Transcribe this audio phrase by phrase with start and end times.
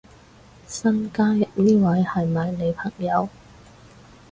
[0.65, 3.29] 新加入呢位係咪你朋友